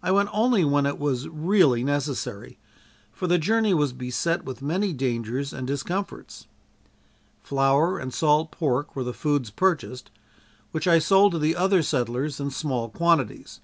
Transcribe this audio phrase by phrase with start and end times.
[0.00, 2.56] I went only when it was really necessary,
[3.10, 6.46] for the journey was beset with many dangers and discomforts.
[7.42, 10.12] Flour and salt pork were the foods purchased,
[10.70, 13.58] which I sold to the other settlers in small quantities.